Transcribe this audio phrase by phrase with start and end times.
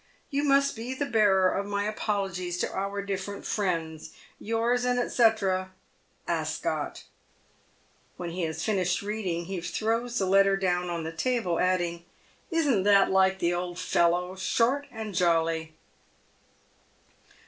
[0.31, 4.09] You must be the bearer of my apologies to our different friends.
[4.39, 5.23] Yours, &c,
[5.97, 7.03] "< Ascot.'"
[8.17, 12.05] When he has finished reading, he throws the letter down on the table, adding,"
[12.49, 15.75] Isn't that like the old fellow— short and jolly